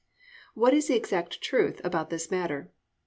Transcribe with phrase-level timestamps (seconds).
[0.55, 2.71] What is the exact truth about the matter?